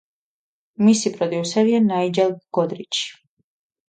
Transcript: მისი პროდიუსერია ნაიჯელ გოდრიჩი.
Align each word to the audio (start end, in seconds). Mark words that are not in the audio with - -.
მისი 0.85 1.11
პროდიუსერია 1.17 1.81
ნაიჯელ 1.89 2.33
გოდრიჩი. 2.59 3.05